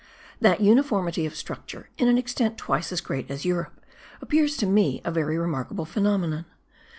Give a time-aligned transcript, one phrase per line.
[0.39, 3.85] That uniformity of structure, in an extent twice as great as Europe,
[4.19, 6.45] appears to me a very remarkable phenomenon.